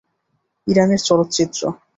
ইরানের 0.67 1.01
চলচ্চিত্র 1.03 1.61